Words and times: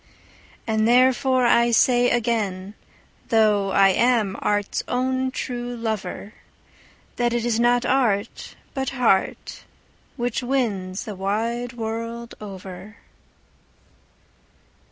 And 0.65 0.87
therefore 0.87 1.45
I 1.45 1.69
say 1.69 2.09
again, 2.09 2.73
though 3.29 3.69
I 3.69 3.89
am 3.89 4.35
art's 4.39 4.83
own 4.87 5.29
true 5.29 5.75
lover, 5.75 6.33
That 7.17 7.33
it 7.33 7.45
is 7.45 7.59
not 7.59 7.85
art, 7.85 8.55
but 8.73 8.89
heart, 8.97 9.63
which 10.17 10.41
wins 10.41 11.03
the 11.03 11.13
wide 11.13 11.73
world 11.73 12.33
over. 12.41 12.97